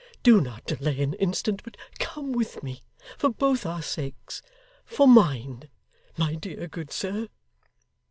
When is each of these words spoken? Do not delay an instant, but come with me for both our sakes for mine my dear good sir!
Do 0.23 0.41
not 0.41 0.65
delay 0.65 0.99
an 1.03 1.13
instant, 1.13 1.61
but 1.63 1.77
come 1.99 2.31
with 2.31 2.63
me 2.63 2.81
for 3.19 3.29
both 3.29 3.67
our 3.67 3.83
sakes 3.83 4.41
for 4.83 5.07
mine 5.07 5.69
my 6.17 6.33
dear 6.33 6.67
good 6.67 6.91
sir! 6.91 7.27